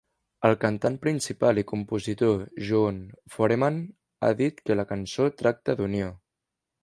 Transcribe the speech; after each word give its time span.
El 0.47 0.55
cantant 0.61 0.95
principal 1.03 1.59
i 1.61 1.63
compositor 1.71 2.41
Jon 2.69 2.97
Foreman 3.35 3.77
ha 4.29 4.33
dit 4.41 4.67
que 4.69 4.79
la 4.81 4.87
cançó 4.95 5.31
tracta 5.43 5.79
d'unió. 5.83 6.09